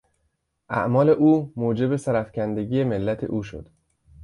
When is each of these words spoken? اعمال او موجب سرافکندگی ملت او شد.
اعمال 0.69 1.09
او 1.09 1.53
موجب 1.55 1.95
سرافکندگی 1.95 2.83
ملت 2.83 3.23
او 3.23 3.43
شد. 3.43 3.69